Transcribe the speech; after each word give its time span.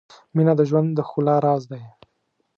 •مینه 0.35 0.53
د 0.59 0.61
ژوند 0.69 0.89
د 0.93 0.99
ښکلا 1.07 1.35
راز 1.45 1.63
دی. 1.71 1.83